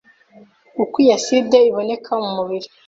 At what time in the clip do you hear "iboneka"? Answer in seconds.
1.69-2.11